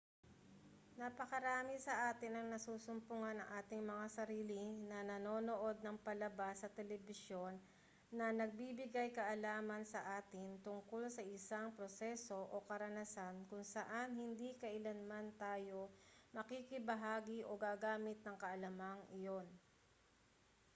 [1.01, 7.53] napakarami sa atin ang nasusumpungan ang ating mga sarili na nanonood ng palabas sa telebisyon
[8.17, 15.79] na nagbibigay-kaalaman sa atin tungkol sa isang proseso o karanasan kung saan hindi kailanman tayo
[16.37, 19.45] makikibahagi o gagamit ng kaalamang iyon